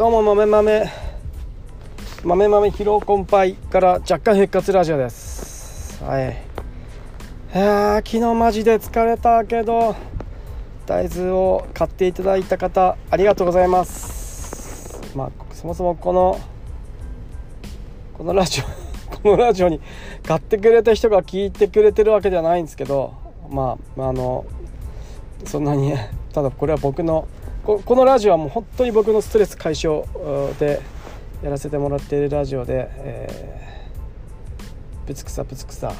[0.00, 0.90] どうも豆豆
[2.24, 6.02] 豆豆疲労困憊から若干復活ラジオです。
[6.02, 6.42] はい。
[7.54, 9.94] いや昨日マジで疲れたけど
[10.86, 15.14] 大豆を買っていただいた方ありがとうございます。
[15.14, 16.40] まあそもそもこの
[18.16, 18.64] このラジオ
[19.20, 19.82] このラジオに
[20.26, 23.12] 買ってくれた人が聞いてくれてるわけではないんですけど
[23.50, 24.46] まああの
[25.44, 25.92] そんなに
[26.32, 27.28] ただこれは僕の
[27.78, 30.04] このラジオはもう本当に僕のストレス解消
[30.58, 30.80] で
[31.40, 35.92] やらせてもらっているラジオで、えー、ぶつくさぶつくさ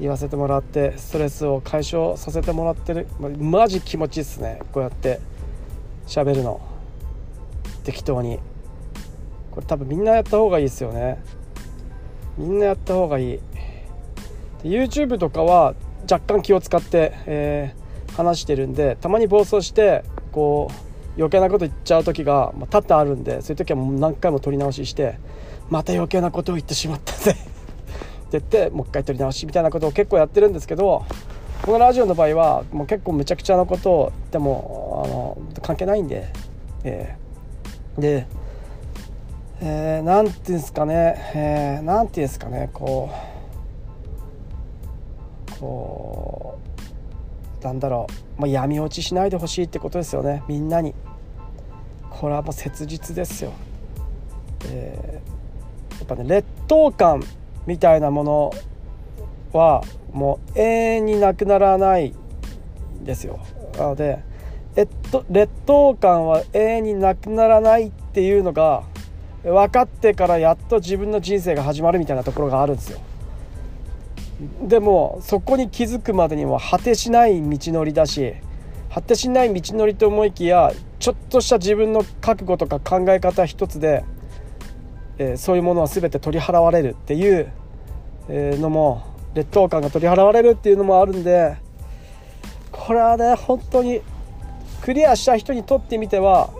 [0.00, 4.60] 言わせてもらってストレスを解消させてもらってるマジ気持ちいいっすね。
[4.72, 5.20] こうやって
[6.06, 6.60] 喋るの。
[7.84, 8.38] 適当に。
[9.50, 11.22] これ多分みんなやった方がいいですよね。
[12.38, 13.40] みんなやった方がいい。
[14.64, 15.74] YouTube とかは
[16.10, 20.74] 若干気を使って、えー、話してるんでたまに暴走してこう
[21.16, 25.18] 余計なこと言っちゃう時が多々あるんでそういう時はもう何回も撮り直しして
[25.70, 27.42] また余計なことを言ってしまったぜって
[28.32, 31.04] 言ってもう一回撮り直しみたいなことを結構やってるんですけど
[31.62, 36.32] このラジオの場合はもう結構むちゃくちゃなことを言ってもあの関係ないんで、
[36.82, 38.26] えー、で、
[39.60, 43.10] えー、なんていうんですかね、えー、なんていうんですかねこ
[45.48, 46.91] うこう
[47.62, 48.06] なんだろ
[48.38, 50.42] う、まあ、闇落ちしないでほしいってことですよね。
[50.48, 50.94] みんなに。
[52.10, 53.52] これはもう切実ですよ、
[54.66, 57.22] えー、やっぱね劣等感
[57.66, 58.54] みたいなもの
[59.52, 59.82] は
[60.12, 62.14] もう永遠になくならない
[63.00, 63.40] んですよ。
[63.76, 64.22] なので
[64.74, 68.84] えっと、劣等感は永遠になくならないっていうのが
[69.44, 73.00] 分かってからやっと自分の人生が始まるみたいなところがあるんですよ。
[74.62, 78.34] でもそこに気づくまでには果てしない道のりだし
[78.92, 84.04] 果てしない道のりと思いきやちょっとした自分の覚悟とか考え方一つで、
[85.18, 87.52] えー、そういうものは全て取り払われるっていう、
[88.28, 89.02] のも
[89.34, 91.56] 劣等感が取り払われるっていうのもあるんで
[92.70, 94.00] これはね本当に
[94.80, 96.50] クリアした人にとってみては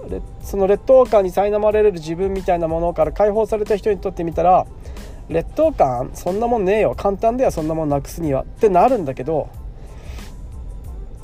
[0.42, 4.66] その劣等感に苛まれる自分みたいなものから解放された人にとってみたら
[5.28, 6.94] 劣等感そんなもんねえよ。
[6.96, 8.42] 簡単だよそんなもんなくすには。
[8.42, 9.48] ってなるんだけど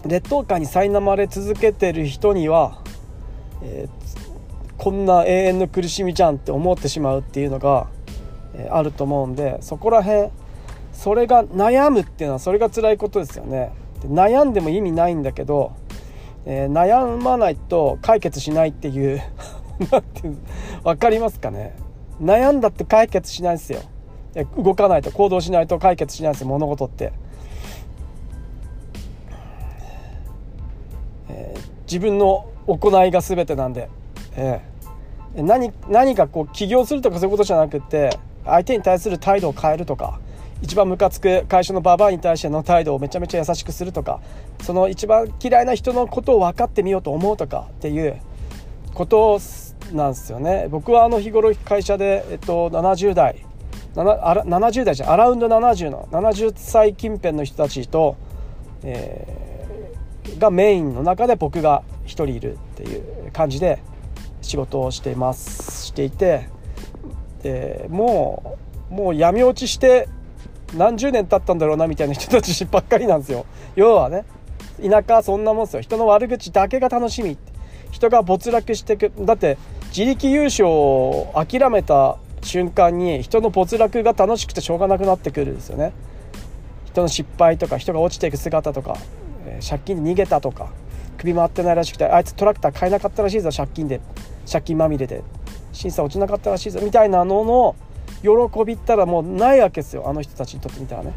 [0.06, 2.80] 劣等感に苛まれ続けてる人には、
[3.62, 7.88] えー、こんな永遠の苦しみじゃんって思ってしまうっていうのが、
[8.54, 10.30] えー、あると思うんでそこら辺
[10.92, 13.72] それが悩むっていうのはそれが辛いことですよね。
[14.06, 15.72] 悩んでも意味ないんだけど、
[16.46, 19.22] えー、悩まないと解決しないっていう
[20.82, 21.74] 分かりますかね？
[22.20, 23.82] 悩んだって解決しないですよ。
[24.56, 27.12] 動かないと行動しないと解決しないんですよ物事って、
[31.28, 33.88] えー、自分の行いが全てなんで、
[34.36, 38.10] えー、何何かこう起業するとかそういうことじゃなくて
[38.44, 40.20] 相手に対する態度を変えるとか
[40.60, 44.20] 一番ムカつく会社のババアに対しての態度をめちゃめちゃ優しくするとか
[44.62, 48.20] その一番嫌いな人のことを分かってみようと思うとかっていう
[48.94, 49.40] ことを
[49.92, 50.68] なんですよね。
[50.70, 53.44] 僕はあの日頃会社で、えっと、70代。
[53.94, 58.16] 70代じゃアラウンド70の70歳近辺の人たちと、
[58.84, 63.82] えー、がメインの中で僕が1人いるっていう感じで
[64.40, 66.48] 仕事をしていますしていて
[67.42, 68.58] でも
[68.90, 70.08] うもう闇落ちして
[70.74, 73.46] 何十年経ったんだろうなみたいな人たちばっかりなんですよ。
[73.74, 74.24] 要はね
[74.80, 75.82] 田舎はそんなもんですよ。
[75.82, 77.36] 人の悪口だけが楽しみ。
[77.90, 79.56] 人が没落していくだって
[79.88, 85.92] 自力優勝を諦めた瞬間に人の没落が楽しくてしょうがなくなってくるんですよね。
[86.86, 88.96] 人の失敗とか人が落ちていく姿とか、
[89.68, 90.68] 借金で逃げたとか
[91.16, 94.00] 首回ってないらしくてあいつトラクター買えなかったらしいぞ借金で。
[94.50, 95.22] 借金まみれで。
[95.72, 97.76] 審査落ちなかったらしいぞみたいなのの
[98.22, 101.12] 喜びったらもうないわけですよあの人たちにとってみたらね。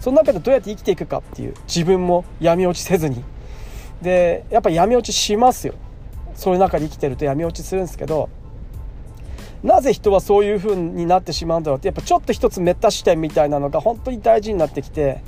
[0.00, 3.24] その中でどうやって生きていくかっていう自分も闇落ちせずに。
[4.02, 5.74] でやっぱ闇落ちしますよ。
[6.34, 8.28] そういう中で生きてると闇落ちするんですけど
[9.64, 15.22] なぜ人はそういう風になってしまうんだろうってやっぱちょっと一つメタ視点みたいなのが本当に大事になってきて、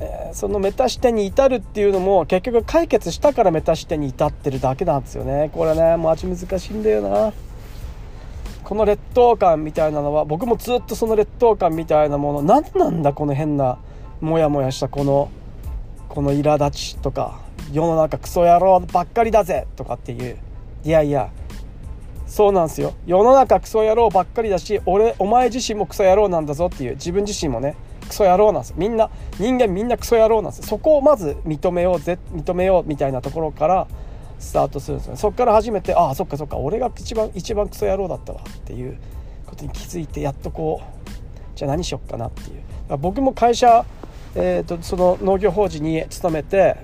[0.00, 5.50] えー、そのメタ視点に至るっていうのも結局解決したからメタ視点に至ってるだけなんですよね。
[5.54, 7.32] これねマジ難しいんだよな。
[8.64, 13.78] この劣等感みたいなのは僕もずっとその劣等感みたいなもの何なんだこの変な
[14.20, 15.30] モヤモヤしたこの
[16.08, 17.45] この苛立ちとか。
[17.72, 20.38] 世の中クソ野郎ばっかりだぜとかっていう。
[20.84, 21.30] いやいや。
[22.26, 22.94] そうなんすよ。
[23.06, 26.94] 世の中クソ野郎ばっかりだし俺お前自身もクソ野郎なんだぞっていう。
[26.94, 27.76] 自分自身もね
[28.08, 28.74] クソ野郎なんです。
[28.76, 30.68] みんな人間みんなクソ野郎なんです。
[30.68, 32.18] そこをまず認めようぜ。
[32.32, 33.86] 認めようみたいなところから
[34.38, 35.16] スタートするんですね。
[35.16, 36.56] そっから初めてああそっかそっか。
[36.56, 38.98] 俺が一番一番クソ野郎だったわっていう
[39.46, 41.08] ことに気づいてやっとこう
[41.56, 42.98] じゃあ何しよっかなっていう。
[42.98, 43.84] 僕も会社、
[44.36, 46.76] えーと、その農業法人に勤めて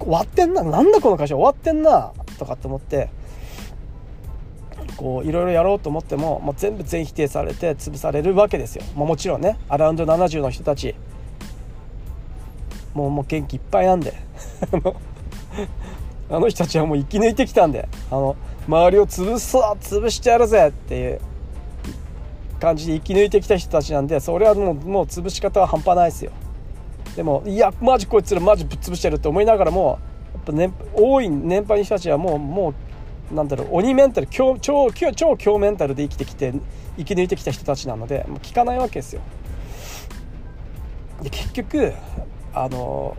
[0.00, 3.08] 終わってんななんだこの会社終わってんなとかって思って
[4.96, 10.94] こういろいろやろうと思ってももう全部全否定されて潰されるわけですよ、まあ、もちろんねアラウンド70の人たち。
[12.94, 14.14] もうもう元気いっぱいなんで。
[16.30, 17.88] あの人たちはもう生き抜いてきたんで。
[18.10, 18.36] あの
[18.66, 21.20] 周りを潰す潰してやるぜっていう
[22.60, 26.32] 感じで生き抜いてきた人たちなんでそれはもうもう潰し方は半端ないですよ。
[27.16, 29.98] でもいやマジこいつらマジぶっ潰してるって思いながらも
[30.34, 32.74] やっぱ年多い年配の人たちはもうも
[33.30, 36.52] うなんだろう鬼メンタル超超超強メンタルで生きてきて
[36.96, 39.22] 生き抜いてきた人たちなのでもう聞かないわけですよ。
[41.22, 41.92] で結局
[42.52, 43.16] あの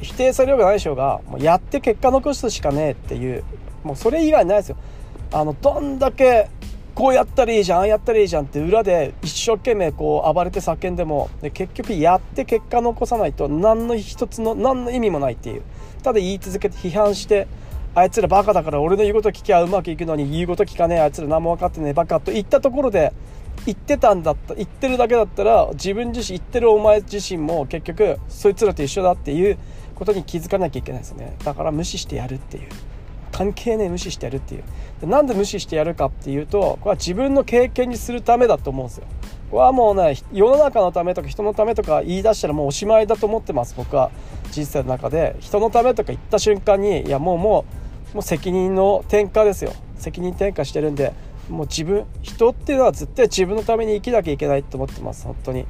[0.00, 3.44] 否定されようがないでしょうがもうやって結果残すしかねえっていう
[3.84, 4.76] もうそれ以外ないですよ。
[5.32, 6.50] あのどんだけ
[6.94, 15.62] こうやったらいいじゃんああやったらいいじゃんって裏で一生懸命こう暴れて叫んでもで結局やって結果残さないと何の一つの何の意味もないっていう。
[16.02, 17.46] ただ言い続けて批判して
[17.94, 23.12] あいつらバカだから俺の言うこと聞きゃうまくいくのに言うこと聞かねえあいつら何も分かってねえバカと言ったところで
[23.66, 29.58] 言ってたんだった言ってるだけだったら自分自身言ってるお前自身も結局そいつらと一緒だっていう
[29.94, 31.36] ことに気づかなきゃいけないですね。
[31.44, 32.68] だから無視してやるっていう。
[33.32, 34.64] 関係ねえ無視してやるっていう。
[35.00, 39.06] でなんで無視してやるかっていうとこれは自分の経験にするためだと思うんですよ。
[39.50, 44.10] これはもうね世の中のためとか人のためとか言い出したらもうおしまいだと思ってます僕は。
[44.50, 45.34] 人生の中で。
[45.40, 47.64] 人のためとか言った瞬間にいやもうも
[48.12, 49.72] うもう責任の転嫁ですよ。
[49.96, 51.12] 責任転嫁してるんで
[51.48, 55.66] もう自分人っていうのは絶対自分のために生きなきゃいけないと思ってます本当に。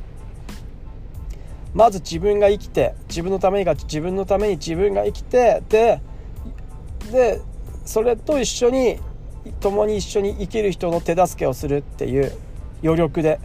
[1.74, 6.00] まず自分が生きて自分のためにが自分のために自分が生きてで
[7.10, 7.40] で
[7.84, 8.98] それと一緒に
[9.60, 12.32] 共に一緒に生きる人の手助けをするっていう
[12.82, 13.40] 余力で。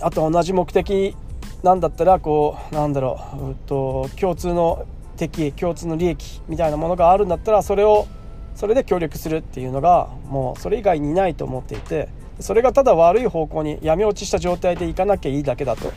[0.00, 1.16] あと同じ目的
[1.62, 4.86] なんだったらこうなんだろう、うと共通の
[5.16, 8.06] 敵共通の利益みたいなものがあるんだったらそれを
[8.54, 12.08] それで協力するっていうのがもうそれ以外にないと思っていて
[12.40, 15.92] それがただ悪い方向に闇落ちした状態でいかなきゃいいだけだと、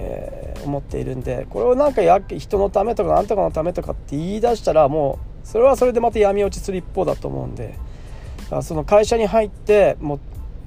[0.00, 7.74] え、思っているんでこれをなんかや人のためとか何とかのためとかって言い出したらもうそれはそれでまた闇落ちする一方だと思うんで
[8.62, 10.20] その会社に入ってもう、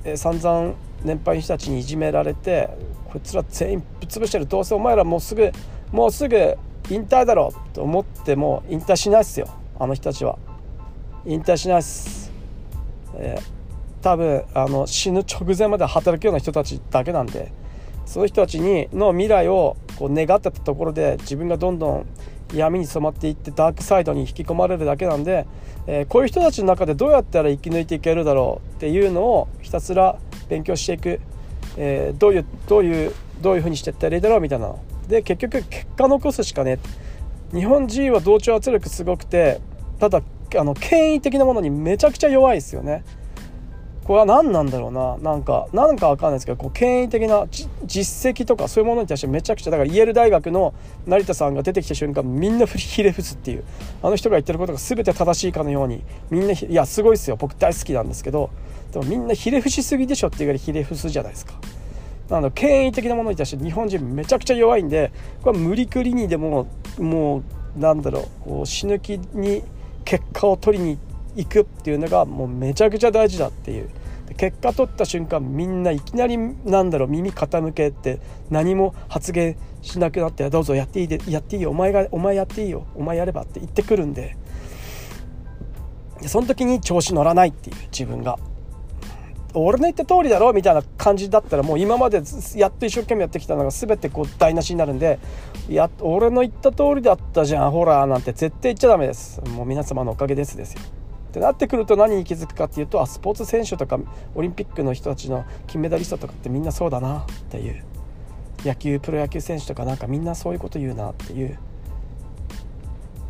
[0.04, 0.74] え、散々
[1.04, 2.70] 年配の人たちにいじめられて
[3.06, 4.46] こいつら全員ぶっ潰してる。
[4.46, 5.52] どうせお前らもうすぐ
[5.92, 6.58] もうすぐ
[6.90, 9.48] 引退だろと思っても引退しないっすよ。
[9.80, 10.38] あの人たちは。
[11.26, 12.32] 引退しないっす、
[13.16, 13.62] えー
[14.02, 17.52] 多分あの死ぬ直前まで働くような人たちだけなんで
[18.12, 22.06] その人たちにの未来をこう願ってたところで自分がどんどん
[22.54, 25.48] 闇に染まっていってダークサイドに引き込まれるだけなんで、
[25.88, 30.20] えー、こういう人たちの中でどうやったら生き抜いていけるだろうっていうのをひたすら
[30.50, 31.22] 勉強していく、
[31.78, 34.76] えー、どういうどういうどういうふうにしていったらいいだろうみたいな。
[35.08, 36.80] で結局結果残すしかね
[37.54, 39.62] 日本人は同調圧力すごくて
[40.00, 40.22] ただ
[40.60, 43.06] あの権威的なものにめちゃくちゃ弱いですよね。
[44.04, 45.18] これは何なんだろうな。
[45.18, 47.48] なんかなんかわかんないですけどこう権威的な
[47.86, 50.74] 実績とかそういうものに対してめちゃくちゃだからイェール大学の
[51.06, 53.64] 成田さんが出てきた瞬間みんなひれ伏すっていう。
[54.02, 57.36] あの人が言ってることが全て正しいかのようにみんないやすごいですよ。
[57.36, 58.50] 僕大好きなんですけど
[58.92, 61.54] でもみんなひれ伏しすぎでしょっていうぐらいひれ伏すじゃないですか。
[62.30, 65.12] なの権威的なものに対して日本人めちゃくちゃ弱いんで
[65.44, 66.66] これは無理くりにでも
[66.98, 67.44] も
[67.78, 69.64] うなんだろうこう死ぬ気に
[70.06, 71.11] 結果を取りに行
[71.46, 73.90] くっていうのがもうめちゃくちゃ大事だっていう。
[74.38, 78.20] 結果取った瞬間みんないきなりなんだろう耳傾けて
[78.50, 81.72] 何も発言しなくなってどうぞやっていいでやっていいよ。
[81.72, 82.86] お前がお前やっていいよ。
[82.96, 84.38] お前やればって言ってくるんで。
[86.22, 88.38] でその時に調子乗らないっていう自分が。
[89.54, 92.22] 俺の言った通りだろみたいな感じだったらもう今まで
[92.56, 95.20] やっと一生懸命やってきたのが全てこう台無しになるんで
[95.68, 99.42] や俺の言った通りだったじゃんほらなんて絶対言っちゃダメです。
[99.42, 101.01] もう皆様のおかげですですよ。
[101.32, 103.98] ってなってくると何に気づくかっていうとあスポーツ選手とか
[104.36, 107.84] オリンピックの人たちの金メダリストとかってみんなそうだなっていう
[108.66, 111.58] 野球プロ野球選手とかなんかみんなそういうこと言うなっていう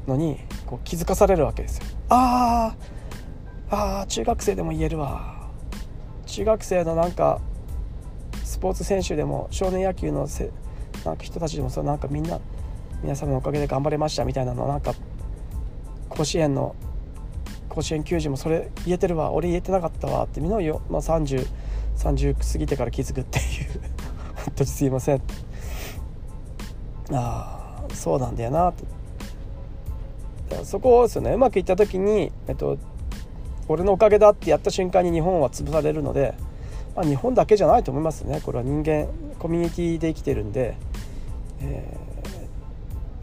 [0.07, 1.83] のにこう気づかされるわけですよ。
[2.09, 5.47] あーあー中学生でも言えるわ
[6.25, 7.39] 中学生のなんか
[8.43, 10.49] スポーツ選手でも少年野球のせ
[11.05, 12.39] なんか人たちでもそうなんかみんな
[13.03, 14.95] 皆様のおかげで頑張れましたみたいなのなんか
[16.09, 16.75] 甲子園の
[17.73, 21.47] 甲子園球児もそれ言えてるわ俺言えてなかったわってみんなよ、まあ、3030
[21.95, 23.45] 30過ぎてから気づくっていう。
[24.35, 25.21] 本当にすいません。
[27.13, 28.73] ああそうなんだよな
[30.49, 30.65] と。
[30.65, 31.31] そこをですよね。
[31.33, 32.77] うまくいった時に、えっと、
[33.67, 36.33] 俺のおかげだってやった瞬間に日本は潰されるので、
[36.95, 38.41] まあ、日本だけじゃないと思いますね。
[38.43, 39.07] これは人間
[39.39, 40.75] コミュニティで生きてるんで、
[41.61, 41.97] え、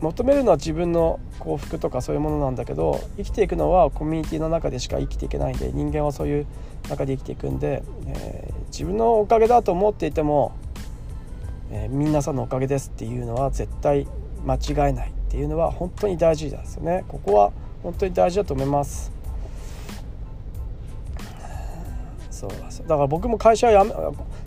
[0.01, 6.47] 求めるのは自分の幸福とかそういうものなんだけど生きていくのはコミュニティの中でしか生きていけないんで人間はそういう
[6.89, 10.53] 中で生きていくんで、えー、自分のおかげだと思っていても、
[11.71, 14.07] えー、皆さんのおかげですっていうのは絶対
[14.45, 17.05] 間違いないっていうのは本当に大事ですよね。
[17.09, 17.53] ここは
[17.83, 19.13] 本当に大事だと思います。
[22.31, 23.95] そうだから僕も会社辞め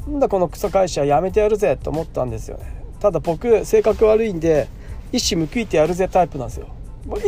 [0.07, 2.81] なんだこのクソ会社辞めてやるぜと思ったんですよね。
[3.01, 4.69] ただ僕性格悪いんで
[5.11, 6.67] 一矢報いてやるぜタイプなんですよ。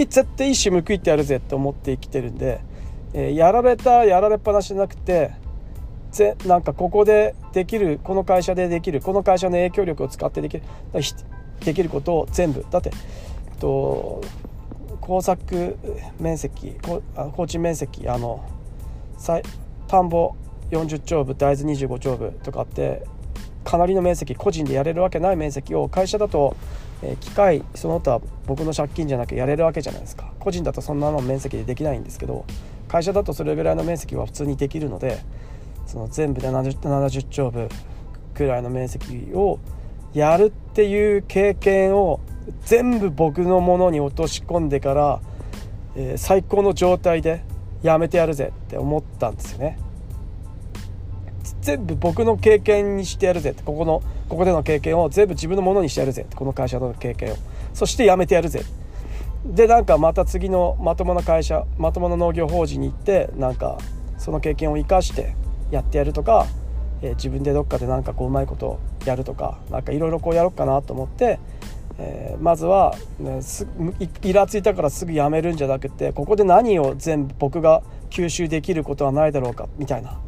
[0.07, 2.59] 絶対一矢報いてやるぜと思って生きてるんで、
[3.13, 5.31] えー、やられたやられっぱなしじゃなくて
[6.11, 10.63] ぜなんかここでできるこの会社でできるこの会社の影響力を使ってできる
[11.63, 12.65] できることを全部。
[12.69, 12.91] だって、
[13.59, 14.21] と、
[14.99, 15.77] 工作
[16.19, 16.75] 面積
[17.33, 18.43] 工賃面積あの
[19.87, 20.35] 田んぼ
[20.71, 23.03] 40丁部大豆25丁部とかって
[23.63, 26.55] かなりの面積個人でやれるわけない面積を会社だと、
[27.05, 32.45] え機械その他僕の借金じゃなくやれるわけじゃないですか個人だとそんなの面積でできないんですけど
[32.87, 35.19] 会社だとそれぐらいの面積は普通にできるので
[35.85, 37.67] その全部で 70, 70丁部
[38.33, 39.59] くらいの面積を
[40.13, 42.21] やるっていう経験を
[42.65, 45.21] 全部僕のものに落とし込んでから、
[45.95, 47.43] えー、最高の状態で
[47.81, 49.77] やめてやるぜって思ったんですよね。
[51.63, 53.51] 全部僕の経験にしてやるぜ。
[53.51, 56.23] ってここのここでの経験を全部自分のものにしてやるぜ。
[56.23, 57.35] ってこの会社の経験を。
[57.73, 58.63] そして辞めてやるぜ。
[59.45, 63.77] でなんかまた次のまともな会社まともな農業法人に行ってなんか
[64.17, 65.35] その経験を生かして
[65.69, 66.47] やってやるとか、
[67.01, 71.39] えー、自分でどっかでなんかこううまいことやるとかなんかいろいろこうやろうかなと思って、
[71.97, 73.67] えー、まずは、ね、す
[74.21, 80.19] イラついたからすぐ辞めるんじゃなくてここで何を全部僕が吸収できることはないだろうかみたいな。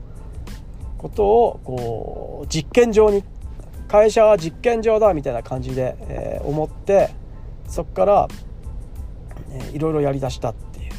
[0.98, 3.24] ことをこう実験場に
[3.88, 7.12] 会社は実験場だみたいな感じで、えー、思って
[7.68, 8.28] そこから、
[9.52, 10.92] え、いろいろやりだしたっていう。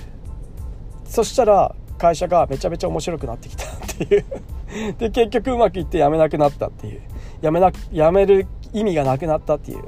[1.05, 4.25] そしたら会社がめちゃめちゃ面白くなってきたっていう。
[4.99, 7.01] で結局うまくいって辞めなくなったっていう。
[7.43, 9.79] 辞めな辞める意味がなくなったっていう、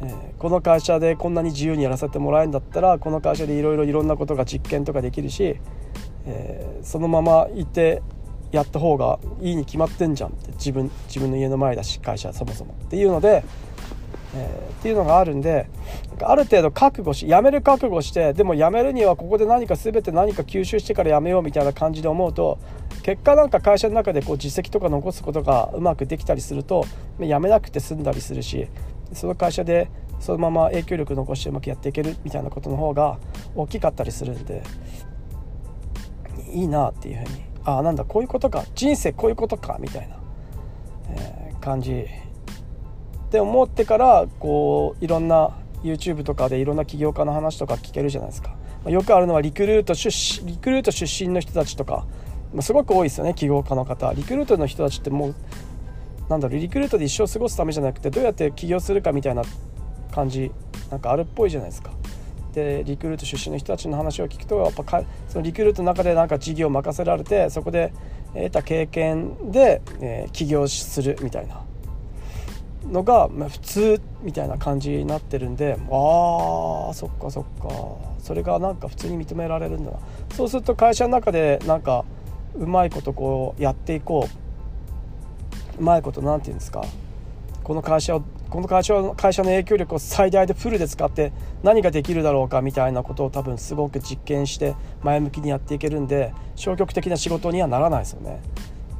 [0.00, 5.56] えー、この会社でこんなに自由にやらせてもらえるんだったらこの会社でいろいろいろんなことが実験とかできるし、
[6.26, 8.02] えー、そのままいて
[8.54, 13.44] やった方がいいに決まってんじゃんって自分自分の家の前だし会社そもそもっていうので、
[14.36, 15.68] えー、っていうのがあるんで
[16.22, 22.58] ある程度覚悟し辞める覚悟してでも辞めるにはここで何か全て何か吸収してから辞めようみたいな感じで思うと
[23.02, 26.86] 結果なんか会社の中でこう実績とか残すことがうまくできたりすると
[27.18, 28.68] 辞めなくて済んだりするし
[29.12, 33.18] その会社でそのまま影響力残してうまくやっていけるみたいなことの方が
[33.54, 34.62] 大きかったりするんで
[36.52, 38.64] いいなっていうふうにああなんだこういうことか。
[38.74, 40.16] 人生こういうことかみたいな、
[41.10, 42.06] え、感じ。
[43.30, 45.50] で思ってからこういろんな
[45.82, 48.54] YouTube とかでいろんな起業家の話とか聞けるじゃないですか、
[48.84, 50.08] ま、よくあるのはリクルート出
[50.42, 52.06] 身リクルート出身の人たちとか、
[52.54, 54.12] ま、すごく多いですよね起業家の方。
[54.12, 55.34] リクルートの人たちってもう
[56.28, 59.42] なんだろうリクルートで一生過ごすためじゃなくてどうやって起業するかみたいな
[60.12, 60.52] 感じ。
[60.90, 61.90] なんかあるっぽいじゃないですか。
[62.54, 67.92] でリクルート出身の人たちの話を聞くとやっぱかそのリクルートの中でなんか事業を任せられてそこで
[68.34, 71.60] 得た経験で、えー、起業するみたいな。
[72.84, 77.68] のが、まあ、普通みたいな感じになってるんであーそっかそっか。
[78.18, 79.98] それがなんか普通に認められるんだな。
[80.34, 82.04] そうすると会社の中でなんか
[82.54, 84.28] うまいことこうやっていこ
[85.78, 85.80] う。
[85.80, 86.84] うまいこと何て言うんですか。
[87.62, 88.22] この会社を
[88.54, 91.32] この会社会社の影響力を最大でフルで使って
[91.64, 98.40] 何ができるだろうかみたいなことを多分すごく実験して前向きにやっていけるんで消極的な仕事にはならないですよね。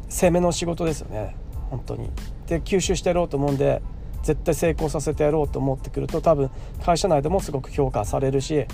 [0.08, 1.36] 攻めの仕事ですよね。
[1.70, 2.10] 本当に。
[2.48, 3.80] で吸収してやろうと思うんで
[4.24, 6.50] 絶対成功させてやろうと思ってくると多分
[6.84, 8.66] 会社内でもすごく評価されるし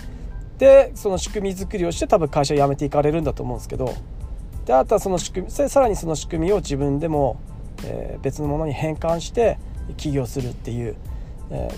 [0.56, 3.92] でその仕組み作りをして多分会社辞めていかれるんだと思うんですけど
[4.64, 7.38] であとはその仕組みさらにその仕組みを自分でも、
[7.84, 9.58] えー、別のものに変換して
[9.96, 10.96] 起業するっていう、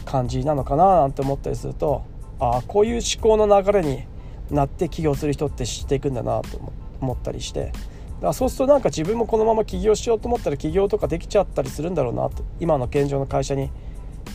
[0.04, 2.04] 感じなのかななんて思ったりすると
[2.38, 4.04] ああこういう思考の流れに
[4.50, 7.78] なって起業する人って知っていくんだなと思ったりしてだか
[8.20, 13.70] らそうするとなんか自分もこのまま起業しようと思ったら起業とかできちゃったりするんだろうなと今の現状の会社に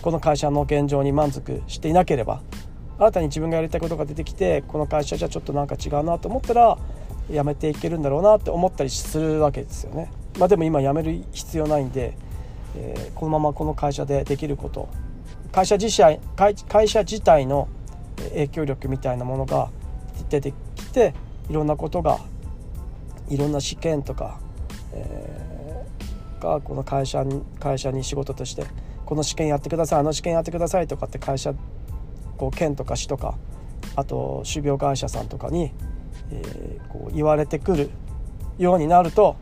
[0.02, 2.42] この会社の現状に満足していなければ
[2.98, 6.78] 新たに自分がやりたいことが出てきてこの会社じゃちょっとなんか違うなと思ったら
[7.30, 10.10] 辞めていけるんだろうなって思ったりするわけですよね。
[10.40, 12.18] まあ、でも今辞める必要ないんで
[12.78, 14.88] えー、このままこの会社でできること。
[15.52, 17.68] 会社自社会会社自体の
[18.30, 19.70] 影響力みたいなものが
[20.30, 21.14] 出てきて
[21.50, 22.20] いろんなことが
[23.30, 24.40] いろんな試験とか、
[24.94, 28.66] えー、がこの会社に会社に仕事として
[29.06, 31.54] この試験やってくださいあの試験やってくださいとかって会社
[32.38, 33.36] こう県とか市とか
[33.96, 35.72] あと種苗会社さんとかに、
[36.32, 37.90] えー、こう言われてくる
[38.58, 39.36] ようになると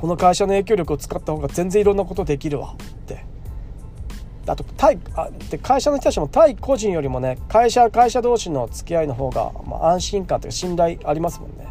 [0.00, 3.22] この会社の影響力を使った方が全然いろんなことできるわって。
[4.46, 11.68] あと対あで会社の人たちも対個人よりもね会社会社同士の付き合いの方が、まあ、安心感というか信頼ありますもんね。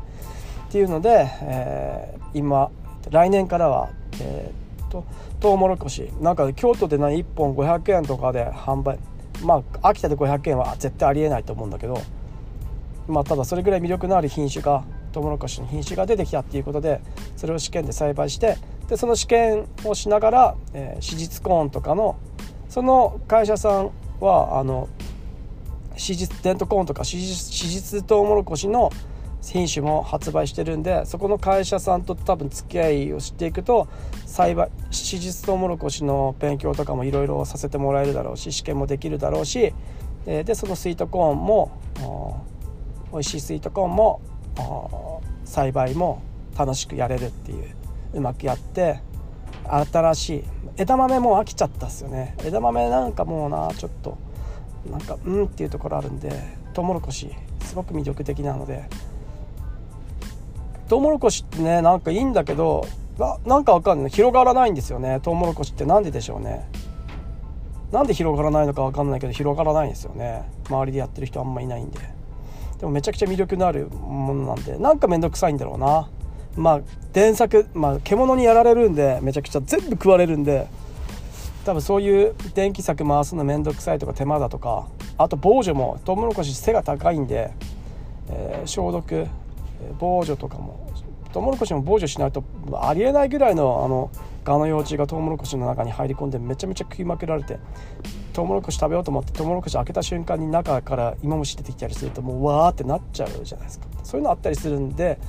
[0.67, 2.69] っていうので、えー、今
[3.09, 3.89] 来年からは、
[4.21, 5.03] えー、と
[5.39, 6.11] トウモロコシ。
[6.21, 8.99] なんか京都でな1本500円とかで販売。
[9.43, 11.99] まあ秋田で500円は絶対ありえないと思うんだけど
[13.07, 17.01] まあただそれぐらい魅力のある品種がトウモロコシの品種が出てきたっていうことで
[17.37, 22.17] それを試験で栽培してでその試験をしながら、えー、史実コーンとかの
[22.69, 24.89] その会社さんはあの
[25.95, 28.91] 史実デントコーンとか史実トウモロコシの
[29.41, 33.87] 品種も発売してるんでそこの会社さんと多分付き合いをしていくと
[34.25, 39.73] 栽培史実トウモロコシの勉強とかもいろいろさせてもらえるだろうし試験もできるだろうし
[40.25, 41.71] でそのスイートコーンも
[43.11, 44.21] 美味しいスイートコーンも
[45.45, 46.21] 栽培も
[46.57, 47.65] 楽しくやれるっていう
[48.13, 49.01] うまくやって
[49.91, 50.43] 新しい
[50.77, 52.35] 枝豆も飽きちゃったっすよね。
[52.43, 54.17] 枝豆なんかもうなちょっと
[54.89, 56.31] なんかうんっていうところあるんで
[56.73, 57.29] トウモロコシ
[57.61, 58.85] すごく魅力的なので。
[60.87, 62.83] トウモロコシってねなんかいいんだけど
[63.19, 64.09] ななんかわかんない。
[64.09, 65.19] 広がらないんですよね。
[65.21, 66.67] トウモロコシって何ででしょうね。
[67.91, 70.49] なんで広がらないのかわかんないけど広がらないんですよね。
[70.67, 71.99] 周りでやってる人あんまいないんで。
[72.79, 76.09] でもめちゃくちゃ魅力のあるものなんでなんか面倒くさいんだろうな。
[76.55, 76.81] まあ
[77.13, 80.67] 電作、まあ、獣にやられるんでめちゃくちゃ全部食われるんで
[81.63, 87.51] 多分そういう電気柵回すの面倒くさいとか手間だとかあと防除もトウモロコシ背が高いんで、
[88.29, 89.27] えー、消毒
[89.99, 90.91] 防除とかも
[91.31, 92.43] トウモロコシも防除しないと
[92.81, 94.09] ありえないぐらいのあの
[94.43, 97.59] ガの幼虫がトウモロコシの中に入り込んでめちゃめちゃ食いまくられて
[98.33, 103.87] トウモロコシ食べようと思ってトウモロコシ開けた瞬間に中から芋虫出てきたりするともうわーってなっちゃうじゃないですか。
[104.03, 105.19] そういうのあったりするんで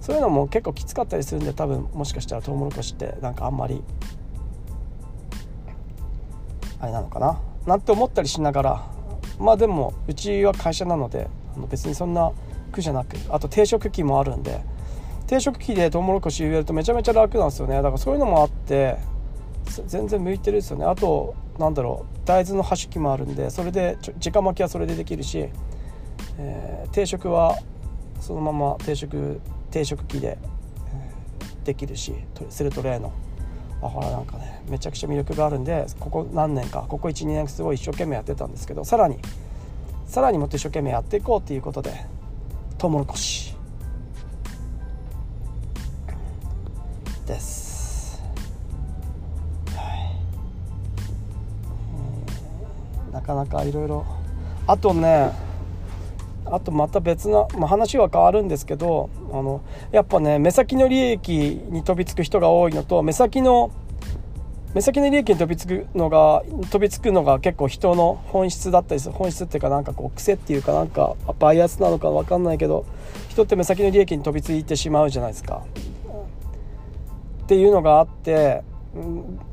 [0.00, 3.82] そういうのも結構きつかったりするんで多分もしかしたらトウモロコシってなんかあんまり
[6.80, 7.40] あれなのかな？
[7.66, 8.90] なんて思ったりしながら
[9.38, 11.28] まあでもうちは会社なので
[11.70, 12.32] 別にそんな
[12.72, 14.60] 苦じゃなくあと定食機もあるんで
[15.32, 17.76] 定食機でトウモロコシ植えるとめちゃめちゃ楽なんですよね。
[17.76, 18.98] だからそういうのもあって
[19.86, 20.84] 全然向いてるですよね。
[20.84, 25.48] あとなんだろう大豆の箸器もあるんでそれで直巻きはそれでできるし、
[26.38, 27.56] えー、定食は
[28.20, 29.40] そのまま定食
[29.70, 30.36] 定食機で
[31.64, 32.12] できるし
[32.50, 33.10] セルトレーの。
[33.80, 39.16] だからなんかねめちゃくちゃ魅力があるんでここ何年かここ12年すごい一生懸命やってたんですけどさらに
[40.04, 42.04] さらにもっと一生懸命やっていこうっていうことで
[42.76, 43.51] トウモロコシ
[47.32, 48.22] です、
[49.74, 49.82] は
[53.10, 54.04] い、なかなかいろいろ
[54.66, 55.32] あとね
[56.44, 61.30] あとまた別な、まあ、話は変わるんですけどあのやっぱね目先の利益
[61.70, 63.72] に飛びつく人が多いのと目先の
[64.74, 72.86] 目先の利益に飛びつくのが飛びつくのが結構人の本質だったりする本質っていうかなんかこう癖っていうかなんかバイアスなのか分かんないけど
[73.28, 75.62] 人って目先の利益に飛びついてしまうじゃないですか。
[77.42, 78.62] っていうのがあって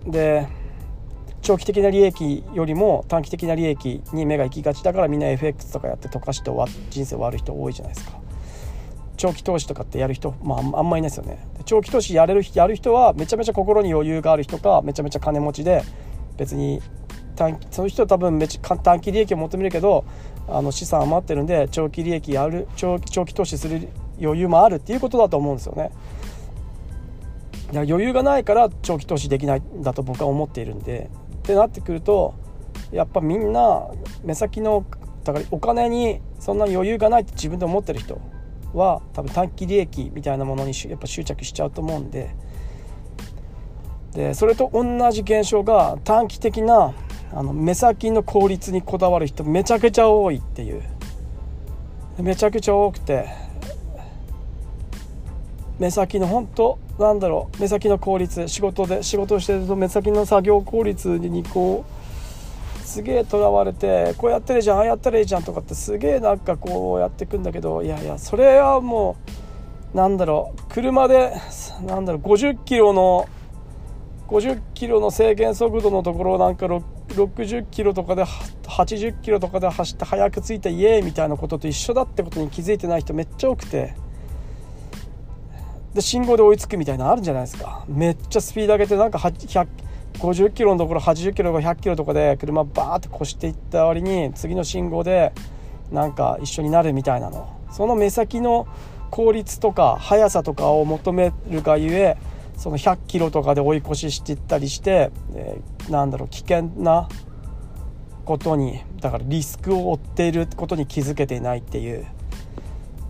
[0.06, 0.47] で
[1.41, 8.19] 長期的な利益よりも短期的な利益に目が行きがちだからみんな FX とかやって溶かして終わ人生終わる人多いじゃないですか。
[9.19, 15.84] 長期投資とかってやる人、まあ、あんまりいないですよね長期投資やれるやる人はめちゃめちゃ心に余裕がある人かめちゃめちゃ金持ちで
[16.38, 16.82] 別に
[17.36, 20.06] 短その人は多分めち短期利益を求めるけど
[20.47, 23.89] あの資産余ってるんで長期利益やる長長期投資する
[24.21, 25.91] 余裕もあるっていうことだと思うんですよね。
[27.71, 31.10] いや余裕がないから長期投資できないんだと僕は思っているんで。
[31.39, 32.36] ってなってくると
[32.91, 33.88] やっぱみんな
[34.23, 34.86] 目先の
[35.23, 38.21] だからお金にそんな余裕がないって自分で思ってる人
[38.73, 42.36] は多分短期利益みたいなものにやっぱ執着しちゃうと思うんで。
[44.13, 46.93] でそれと同じ現象が短期的な
[47.32, 50.84] あの目先の効率にこだわる人めちゃくちゃ多いっていう。
[52.19, 53.27] めちゃくちゃ多くて
[55.80, 69.15] 目先の本当なんだろう目先の効率仕事で仕事をしてると目先の作業効率にこうすげえとらわれてこうやってるじゃんああやったらいいじゃんとかってすげえなんかこうやっていくんだけどいやいやそれはも
[69.94, 71.34] うなんだろう車で
[71.86, 73.30] なんだろう50キロの
[74.28, 78.24] 50キロの制限速度のところなんか60キロとかで
[78.63, 83.96] 80キロとかで走って早く着いてイエーイみたいなことと一緒だってことに気づいてない人めっちゃ多くて。
[85.93, 87.84] で信号で追いつくみたいなのあるんじゃないですか。
[87.88, 95.34] めっちゃスピード上げてなんか50キロのところ80キロとか100キロとかで車バーって越していった割に次の信号で
[95.91, 97.56] なんか一緒になるみたいなの。
[97.71, 98.67] その目先の
[99.10, 102.17] 効率とか速さとかを求めるがゆえ
[102.58, 107.08] その100キロとかで追い越ししていったりして、えー、なんだろう危険な
[108.25, 112.06] ことにだからリスクを負っていることに気づけていないっていう。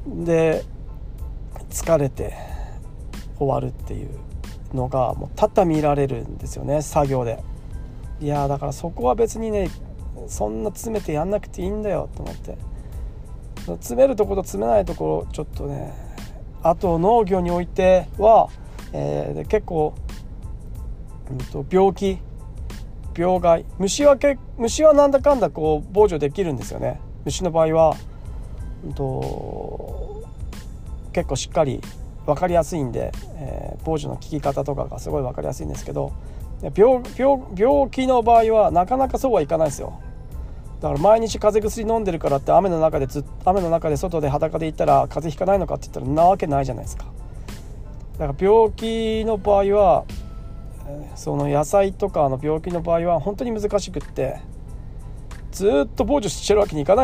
[0.06, 0.64] で
[1.70, 2.49] 疲れて。
[3.40, 4.10] 終わるっていう
[4.74, 7.44] のがもう多々見られるんですよね作業で。
[8.20, 9.70] いやだからそこは別にね
[10.28, 12.58] そんな詰めてやんなくていいんだよと思って。
[13.66, 15.94] 詰めるところと詰めないところちょっとね
[16.64, 18.50] あと農業においては、
[18.94, 19.94] えー、結構、
[21.30, 22.20] うんと、病気
[23.18, 27.00] 病害虫はけ虫はなんだかんだこう防除できるんですよね。
[27.26, 27.96] 虫の場合は、
[28.86, 30.24] うんと、
[31.12, 31.82] 結構しっかり
[32.30, 36.14] 分かりやすいんで、えー、防除の効き方とかがすごい分かりやすいんですけど
[36.76, 40.00] 病病病気の場合はなかなかそうはいかないですよ。
[40.82, 47.06] だから毎日風邪薬飲んでるからって雨の中でず雨の中で外で裸で行ったら風邪ひかないのかって言ったらなわけないじゃないですか。
[48.18, 50.06] だから病気の場合は
[51.16, 54.40] その野菜とかの病気の場合は本当に難しくって
[55.52, 56.96] ずっと防除してるわけにいか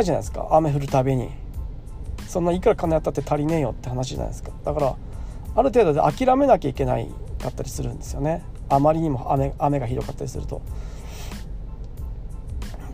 [5.56, 7.08] ある程度で諦めなきゃいけない
[7.42, 10.62] かったりするんですよねあまりにも雨雨がひどかったりすると。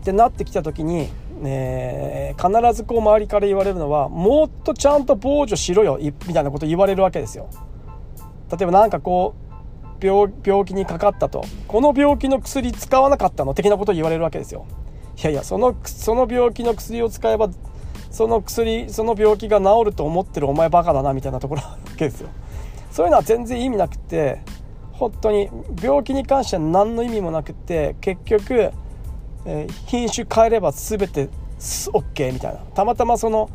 [0.00, 1.08] ってなってきた時に、
[1.44, 7.48] えー、必ずこう周りから言われるのはもっとちゃんと防除しろよみたいなこと言われるわけですよ。
[8.50, 9.36] 例えば何かこ
[10.00, 13.54] う病病気にかかったとこの病気の薬使わなかったの？
[13.54, 14.66] 的なことを言われるわけですよ。
[15.16, 17.48] いやいやそのその病気の薬を使えば
[18.10, 22.28] その薬その病気が治ると思ってるお前バカだなみたいなところあるわけですよ。
[22.92, 24.42] そういうのは全然意味なくて
[24.92, 25.48] 本当に
[25.82, 28.72] 病気に関しては何の意味もなくて結局
[29.44, 31.28] えー、品種変えれば全て
[31.58, 32.60] OK みたいな。
[32.74, 33.50] たまたまその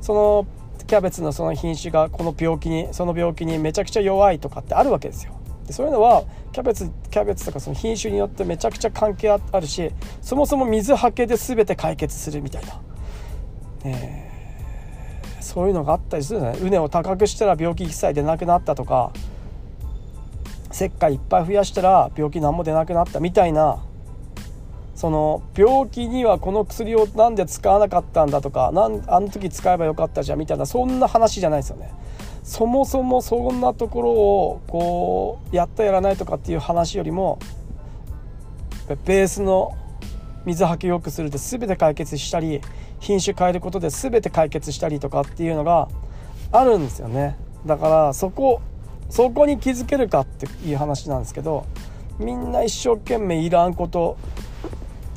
[0.00, 0.46] その
[0.86, 5.32] キャベツのその品種がこの病気にその病気にめちゃくちゃ弱いとかってあるわけですよ。
[5.66, 12.80] でそういうのはキャベツキャベツとかその品種によってめちゃくちゃ関係あるしそもそも水はけで全て解決するみたいな、
[13.84, 14.29] え、
[15.50, 19.12] そういうのがあったりするね畝を高くしたら病気一切出なくなったとか
[20.70, 23.82] 石灰いっぱい増やしたら病気何も出なくなったみたいな
[24.94, 31.90] その病気にはこの薬を何で使わなかったんだとかなんあの時使えばよかったじゃんみたいなそんな話じゃないですよね。
[32.44, 37.38] そもそもそんなところをこうやったやらないとかっていう話よりも
[39.04, 39.72] ベースの
[40.44, 42.60] 水はけよくするで全て解決したり
[43.00, 45.88] 品種変えることで全て解決したりとかっていうのが
[46.52, 47.36] あるんですよね。
[47.66, 48.60] だからそこ
[49.08, 51.66] そこに気づけるかっていう話なんですけど
[52.18, 54.16] みんな一生懸命いらんこと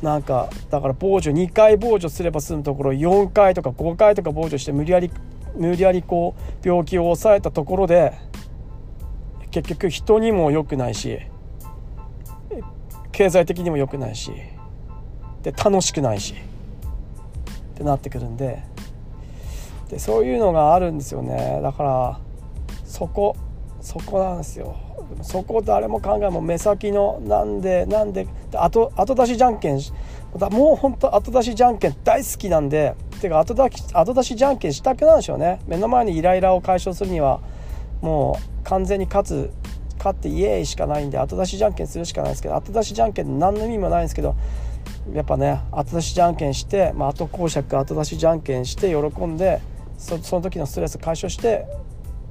[0.02, 5.10] なんかだから防除2回防除すれば済むところ4回とか5回とか防除して無理やり
[5.56, 8.12] 無理やりこう病気を抑えたところで
[9.50, 11.20] 結局人にも良くないし
[13.12, 14.32] 経済的にも良くないし
[15.42, 16.34] で楽しくないし。
[17.74, 18.62] ってなってくるんで
[19.90, 21.60] でそういうのがあるんですよね。
[21.62, 22.20] だから
[22.84, 23.36] そこ
[23.80, 24.76] そこなんですよ。
[25.22, 29.80] そこ誰も考えも目先のなんでなんで後後出しじゃんけん
[30.50, 35.60] もう本当後出しじゃんけん大好きなんでてか後出し後出しじゃんけんしたくなんでしょうね。
[35.66, 37.40] 目の前にイライラを解消するには
[38.00, 39.50] もう完全に勝つ
[39.98, 44.34] 勝ってイエーイしかないんで後出しじゃんけんするしかないですけど後出しじゃんけん何の意味もないんですけど
[45.12, 49.60] やっぱね後出しじゃんけんして、まあ、後講釈後出しじゃんけんして喜んで
[49.98, 51.66] その時のストレス解消して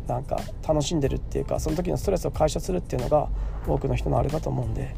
[0.08, 3.30] なんか楽しんでるっていうかその時のストレスを解消するっていうのが
[3.68, 4.96] 多くの人のあれだと思うんで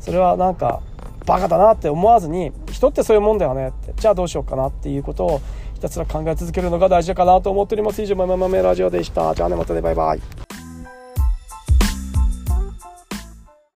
[0.00, 0.82] それはなんか
[1.26, 5.40] バカだなって思わずに人ってそういうもんだよねってじゃあどうしようかなっていうことを
[5.74, 8.02] ひたすら考え続けるのが大事かなと思っております。
[8.02, 9.34] 以上まめまめラジオでした。
[9.34, 10.59] じゃあねまたねバイバイ。